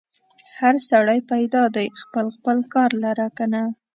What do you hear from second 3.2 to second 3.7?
کنه.